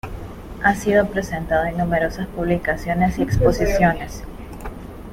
Ha 0.63 0.73
sido 0.73 1.07
presentado 1.11 1.63
en 1.65 1.77
numerosas 1.77 2.25
publicaciones 2.29 3.19
y 3.19 3.21
exposiciones. 3.21 4.23